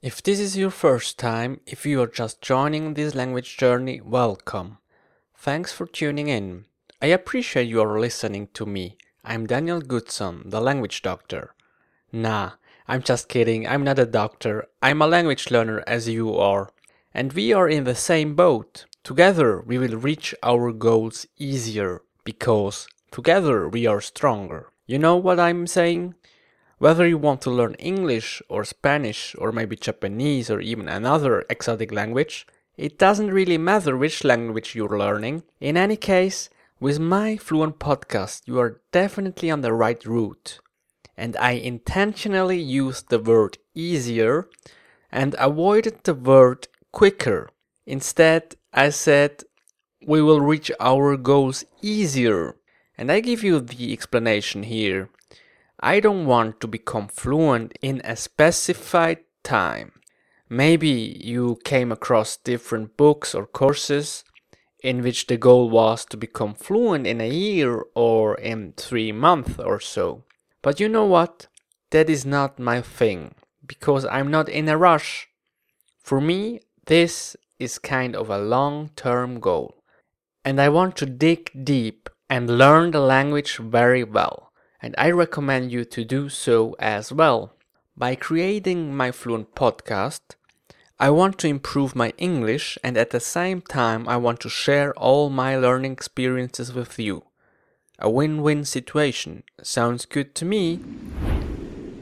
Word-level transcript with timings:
If 0.00 0.22
this 0.22 0.38
is 0.38 0.56
your 0.56 0.70
first 0.70 1.18
time, 1.18 1.60
if 1.66 1.84
you 1.84 2.00
are 2.00 2.06
just 2.06 2.40
joining 2.40 2.94
this 2.94 3.16
language 3.16 3.56
journey, 3.56 4.00
welcome. 4.00 4.78
Thanks 5.36 5.72
for 5.72 5.86
tuning 5.86 6.28
in. 6.28 6.66
I 7.02 7.06
appreciate 7.06 7.64
you 7.64 7.82
are 7.82 7.98
listening 7.98 8.46
to 8.54 8.64
me. 8.64 8.96
I'm 9.24 9.48
Daniel 9.48 9.80
Goodson, 9.80 10.42
the 10.44 10.60
language 10.60 11.02
doctor. 11.02 11.52
Nah, 12.12 12.52
I'm 12.86 13.02
just 13.02 13.28
kidding. 13.28 13.66
I'm 13.66 13.82
not 13.82 13.98
a 13.98 14.06
doctor. 14.06 14.68
I'm 14.80 15.02
a 15.02 15.08
language 15.08 15.50
learner 15.50 15.82
as 15.84 16.08
you 16.08 16.32
are. 16.36 16.70
And 17.12 17.32
we 17.32 17.52
are 17.52 17.68
in 17.68 17.82
the 17.82 17.96
same 17.96 18.36
boat. 18.36 18.84
Together 19.02 19.60
we 19.62 19.78
will 19.78 19.96
reach 19.96 20.32
our 20.44 20.70
goals 20.70 21.26
easier 21.38 22.02
because 22.22 22.86
together 23.10 23.68
we 23.68 23.84
are 23.84 24.00
stronger. 24.00 24.70
You 24.86 25.00
know 25.00 25.16
what 25.16 25.40
I'm 25.40 25.66
saying? 25.66 26.14
Whether 26.78 27.08
you 27.08 27.18
want 27.18 27.40
to 27.42 27.50
learn 27.50 27.74
English 27.74 28.40
or 28.48 28.64
Spanish 28.64 29.34
or 29.36 29.50
maybe 29.50 29.74
Japanese 29.74 30.48
or 30.48 30.60
even 30.60 30.88
another 30.88 31.44
exotic 31.50 31.90
language, 31.90 32.46
it 32.76 32.98
doesn't 32.98 33.32
really 33.32 33.58
matter 33.58 33.96
which 33.96 34.22
language 34.22 34.76
you're 34.76 34.96
learning. 34.96 35.42
In 35.60 35.76
any 35.76 35.96
case, 35.96 36.48
with 36.78 37.00
my 37.00 37.36
Fluent 37.36 37.80
podcast, 37.80 38.42
you 38.46 38.60
are 38.60 38.80
definitely 38.92 39.50
on 39.50 39.62
the 39.62 39.72
right 39.72 40.04
route. 40.06 40.60
And 41.16 41.36
I 41.38 41.52
intentionally 41.52 42.60
used 42.60 43.08
the 43.08 43.18
word 43.18 43.58
easier 43.74 44.48
and 45.10 45.34
avoided 45.36 46.04
the 46.04 46.14
word 46.14 46.68
quicker. 46.92 47.50
Instead, 47.86 48.54
I 48.72 48.90
said 48.90 49.42
we 50.06 50.22
will 50.22 50.40
reach 50.40 50.70
our 50.78 51.16
goals 51.16 51.64
easier. 51.82 52.54
And 52.96 53.10
I 53.10 53.18
give 53.18 53.42
you 53.42 53.58
the 53.58 53.92
explanation 53.92 54.62
here. 54.62 55.08
I 55.80 56.00
don't 56.00 56.26
want 56.26 56.60
to 56.60 56.66
become 56.66 57.06
fluent 57.06 57.78
in 57.80 58.00
a 58.02 58.16
specified 58.16 59.18
time. 59.44 59.92
Maybe 60.48 61.20
you 61.22 61.60
came 61.62 61.92
across 61.92 62.36
different 62.36 62.96
books 62.96 63.32
or 63.32 63.46
courses 63.46 64.24
in 64.82 65.02
which 65.02 65.28
the 65.28 65.36
goal 65.36 65.70
was 65.70 66.04
to 66.06 66.16
become 66.16 66.54
fluent 66.54 67.06
in 67.06 67.20
a 67.20 67.28
year 67.28 67.84
or 67.94 68.34
in 68.36 68.72
three 68.76 69.12
months 69.12 69.56
or 69.60 69.78
so. 69.78 70.24
But 70.62 70.80
you 70.80 70.88
know 70.88 71.04
what? 71.04 71.46
That 71.90 72.10
is 72.10 72.26
not 72.26 72.58
my 72.58 72.80
thing 72.80 73.36
because 73.64 74.04
I'm 74.06 74.32
not 74.32 74.48
in 74.48 74.68
a 74.68 74.76
rush. 74.76 75.28
For 76.02 76.20
me, 76.20 76.60
this 76.86 77.36
is 77.60 77.78
kind 77.78 78.16
of 78.16 78.30
a 78.30 78.38
long 78.38 78.90
term 78.96 79.38
goal. 79.38 79.84
And 80.44 80.60
I 80.60 80.70
want 80.70 80.96
to 80.96 81.06
dig 81.06 81.52
deep 81.64 82.08
and 82.28 82.58
learn 82.58 82.90
the 82.90 83.00
language 83.00 83.58
very 83.58 84.02
well 84.02 84.47
and 84.80 84.94
I 84.98 85.10
recommend 85.10 85.72
you 85.72 85.84
to 85.84 86.04
do 86.04 86.28
so 86.28 86.76
as 86.78 87.12
well. 87.12 87.52
By 87.96 88.14
creating 88.14 88.94
my 88.94 89.10
Fluent 89.10 89.54
podcast, 89.54 90.20
I 91.00 91.10
want 91.10 91.38
to 91.38 91.48
improve 91.48 91.94
my 91.94 92.12
English 92.18 92.78
and 92.82 92.96
at 92.96 93.10
the 93.10 93.20
same 93.20 93.60
time 93.60 94.08
I 94.08 94.16
want 94.16 94.40
to 94.40 94.48
share 94.48 94.92
all 94.94 95.30
my 95.30 95.56
learning 95.56 95.92
experiences 95.92 96.72
with 96.72 96.98
you. 96.98 97.24
A 97.98 98.08
win-win 98.08 98.64
situation 98.64 99.42
sounds 99.62 100.06
good 100.06 100.34
to 100.36 100.44
me. 100.44 100.80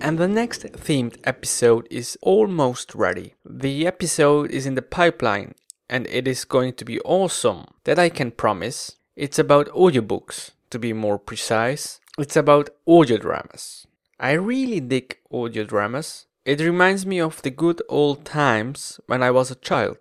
And 0.00 0.18
the 0.18 0.28
next 0.28 0.62
themed 0.62 1.16
episode 1.24 1.86
is 1.90 2.18
almost 2.22 2.94
ready. 2.94 3.34
The 3.44 3.86
episode 3.86 4.50
is 4.50 4.66
in 4.66 4.74
the 4.74 4.82
pipeline 4.82 5.54
and 5.88 6.06
it 6.08 6.26
is 6.26 6.44
going 6.44 6.72
to 6.74 6.84
be 6.84 6.98
awesome. 7.00 7.66
That 7.84 7.98
I 7.98 8.08
can 8.08 8.30
promise. 8.30 8.96
It's 9.14 9.38
about 9.38 9.68
audiobooks, 9.68 10.52
to 10.70 10.78
be 10.78 10.92
more 10.92 11.18
precise. 11.18 12.00
It's 12.18 12.36
about 12.36 12.68
audio 12.86 13.16
dramas. 13.16 13.86
I 14.20 14.32
really 14.32 14.80
dig 14.80 15.16
audio 15.32 15.64
dramas. 15.64 16.26
It 16.44 16.60
reminds 16.60 17.06
me 17.06 17.18
of 17.18 17.40
the 17.40 17.48
good 17.48 17.80
old 17.88 18.26
times 18.26 19.00
when 19.06 19.22
I 19.22 19.30
was 19.30 19.50
a 19.50 19.54
child, 19.54 19.96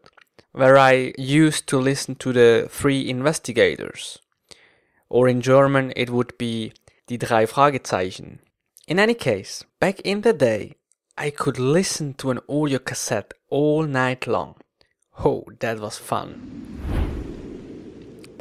where 0.51 0.77
I 0.77 1.13
used 1.17 1.67
to 1.67 1.77
listen 1.79 2.15
to 2.15 2.33
the 2.33 2.67
three 2.69 3.09
investigators. 3.09 4.19
Or 5.07 5.29
in 5.29 5.39
German, 5.39 5.93
it 5.95 6.09
would 6.09 6.37
be 6.37 6.73
die 7.07 7.15
drei 7.15 7.45
Fragezeichen. 7.45 8.39
In 8.89 8.99
any 8.99 9.13
case, 9.13 9.63
back 9.79 10.01
in 10.01 10.19
the 10.19 10.33
day, 10.33 10.75
I 11.17 11.29
could 11.29 11.59
listen 11.59 12.13
to 12.15 12.31
an 12.31 12.39
audio 12.49 12.79
cassette 12.79 13.33
all 13.49 13.83
night 13.83 14.27
long. 14.27 14.55
Oh, 15.23 15.45
that 15.61 15.79
was 15.79 15.97
fun. 15.97 17.00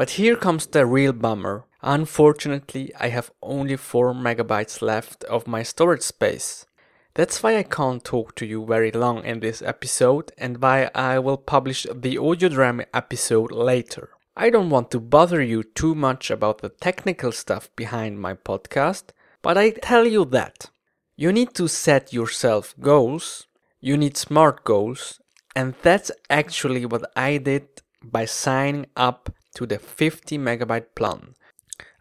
But 0.01 0.17
here 0.17 0.35
comes 0.35 0.65
the 0.65 0.87
real 0.87 1.13
bummer. 1.13 1.67
Unfortunately, 1.83 2.91
I 2.99 3.09
have 3.09 3.33
only 3.43 3.77
4 3.77 4.15
megabytes 4.15 4.81
left 4.81 5.25
of 5.25 5.47
my 5.47 5.63
storage 5.63 6.01
space. 6.01 6.65
That's 7.13 7.43
why 7.43 7.59
I 7.59 7.65
can't 7.65 8.03
talk 8.03 8.35
to 8.37 8.47
you 8.47 8.65
very 8.65 8.91
long 8.93 9.23
in 9.27 9.41
this 9.41 9.61
episode 9.61 10.33
and 10.39 10.63
why 10.63 10.91
I 10.95 11.19
will 11.19 11.37
publish 11.37 11.87
the 11.95 12.17
audio 12.17 12.49
drama 12.49 12.87
episode 12.95 13.53
later. 13.53 14.09
I 14.35 14.49
don't 14.49 14.71
want 14.71 14.91
to 14.93 15.01
bother 15.01 15.43
you 15.43 15.63
too 15.63 15.95
much 15.95 16.31
about 16.31 16.63
the 16.63 16.71
technical 16.71 17.31
stuff 17.31 17.69
behind 17.77 18.23
my 18.23 18.33
podcast, 18.33 19.11
but 19.43 19.59
I 19.59 19.69
tell 19.69 20.07
you 20.07 20.25
that 20.25 20.71
you 21.17 21.31
need 21.31 21.53
to 21.57 21.69
set 21.69 22.11
yourself 22.11 22.75
goals, 22.81 23.47
you 23.83 23.99
need 23.99 24.17
smart 24.17 24.65
goals, 24.65 25.21
and 25.55 25.75
that's 25.83 26.11
actually 26.31 26.87
what 26.87 27.05
I 27.15 27.37
did 27.37 27.69
by 28.03 28.25
signing 28.25 28.87
up 28.97 29.29
to 29.55 29.67
the 29.67 29.79
50 29.79 30.39
megabyte 30.39 30.95
plan. 30.95 31.35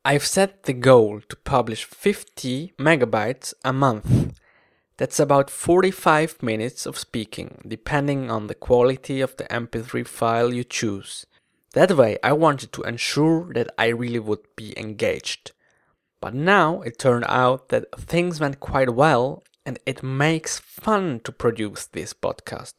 I've 0.06 0.26
set 0.26 0.64
the 0.64 0.74
goal 0.74 1.22
to 1.28 1.36
publish 1.36 1.84
50 1.84 2.74
megabytes 2.80 3.54
a 3.66 3.74
month. 3.74 4.38
That's 4.98 5.20
about 5.20 5.50
45 5.50 6.42
minutes 6.42 6.86
of 6.86 6.98
speaking, 6.98 7.62
depending 7.68 8.30
on 8.32 8.48
the 8.48 8.56
quality 8.56 9.22
of 9.22 9.38
the 9.38 9.46
MP3 9.46 10.08
file 10.08 10.54
you 10.54 10.64
choose. 10.64 11.26
That 11.74 11.92
way, 11.92 12.18
I 12.24 12.34
wanted 12.34 12.74
to 12.74 12.82
ensure 12.84 13.54
that 13.54 13.70
I 13.78 13.88
really 13.88 14.20
would 14.20 14.44
be 14.56 14.78
engaged. 14.78 15.52
But 16.22 16.34
now 16.34 16.82
it 16.82 16.98
turned 16.98 17.26
out 17.28 17.70
that 17.70 17.86
things 17.98 18.40
went 18.40 18.60
quite 18.60 18.90
well 18.90 19.44
and 19.66 19.80
it 19.86 20.04
makes 20.04 20.60
fun 20.60 21.22
to 21.24 21.32
produce 21.32 21.86
this 21.86 22.14
podcast. 22.14 22.74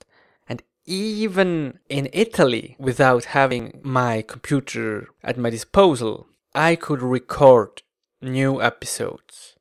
Even 0.93 1.79
in 1.89 2.09
Italy, 2.13 2.75
without 2.81 3.27
having 3.27 3.79
my 3.81 4.23
computer 4.23 5.07
at 5.23 5.39
my 5.39 5.49
disposal, 5.49 6.27
I 6.53 6.75
could 6.75 7.01
record 7.01 7.83
new 8.21 8.61
episodes. 8.61 9.55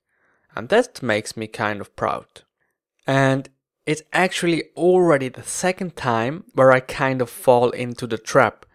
And 0.55 0.69
that 0.69 1.03
makes 1.03 1.37
me 1.37 1.45
kind 1.45 1.81
of 1.81 1.95
proud. 1.95 2.41
And 3.05 3.47
it's 3.85 4.01
actually 4.11 4.71
already 4.75 5.29
the 5.29 5.43
second 5.43 5.95
time 5.95 6.45
where 6.55 6.71
I 6.71 6.79
kind 6.79 7.21
of 7.21 7.29
fall 7.29 7.69
into 7.69 8.07
the 8.07 8.17
trap, 8.17 8.65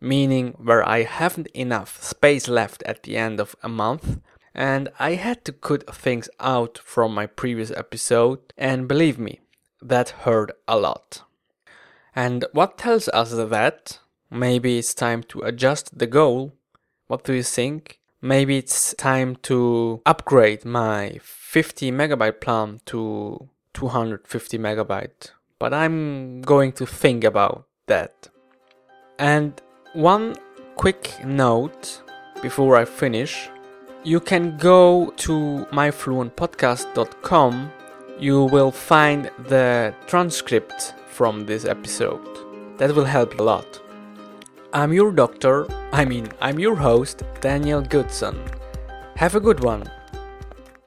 meaning 0.00 0.54
where 0.56 0.88
I 0.88 1.02
haven't 1.02 1.48
enough 1.48 2.00
space 2.00 2.46
left 2.46 2.84
at 2.84 3.02
the 3.02 3.16
end 3.16 3.40
of 3.40 3.56
a 3.60 3.68
month. 3.68 4.20
And 4.54 4.88
I 5.00 5.14
had 5.14 5.44
to 5.46 5.52
cut 5.52 5.92
things 5.92 6.28
out 6.38 6.78
from 6.78 7.12
my 7.12 7.26
previous 7.26 7.72
episode, 7.72 8.52
and 8.56 8.86
believe 8.86 9.18
me, 9.18 9.40
that 9.82 10.10
hurt 10.10 10.52
a 10.68 10.78
lot. 10.78 11.22
And 12.16 12.44
what 12.52 12.78
tells 12.78 13.08
us 13.08 13.32
that 13.32 13.98
maybe 14.30 14.78
it's 14.78 14.94
time 14.94 15.22
to 15.24 15.40
adjust 15.40 15.98
the 15.98 16.06
goal 16.06 16.52
what 17.06 17.24
do 17.24 17.34
you 17.34 17.42
think? 17.42 18.00
Maybe 18.22 18.56
it's 18.56 18.94
time 18.94 19.36
to 19.42 20.00
upgrade 20.06 20.64
my 20.64 21.18
50 21.22 21.92
megabyte 21.92 22.40
plan 22.40 22.80
to 22.86 23.50
250 23.74 24.58
megabyte. 24.58 25.32
But 25.58 25.74
I'm 25.74 26.40
going 26.40 26.72
to 26.72 26.86
think 26.86 27.24
about 27.24 27.66
that. 27.86 28.28
And 29.18 29.60
one 29.92 30.36
quick 30.76 31.12
note 31.24 32.02
before 32.42 32.76
I 32.76 32.84
finish 32.84 33.48
you 34.02 34.20
can 34.20 34.56
go 34.58 35.12
to 35.16 35.66
myfluentpodcast.com. 35.72 37.72
You 38.18 38.44
will 38.44 38.70
find 38.70 39.30
the 39.48 39.94
transcript 40.06 40.94
from 41.14 41.46
this 41.46 41.64
episode. 41.64 42.26
That 42.78 42.92
will 42.94 43.04
help 43.04 43.38
a 43.38 43.42
lot. 43.42 43.80
I'm 44.72 44.92
your 44.92 45.12
doctor, 45.12 45.66
I 45.92 46.04
mean, 46.04 46.28
I'm 46.40 46.58
your 46.58 46.74
host, 46.74 47.22
Daniel 47.40 47.80
Goodson. 47.80 48.36
Have 49.14 49.36
a 49.36 49.40
good 49.40 49.62
one. 49.62 49.84